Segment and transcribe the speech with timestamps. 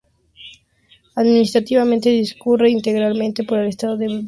[1.15, 4.19] Administrativamente, discurre íntegramente por el estado de Baviera.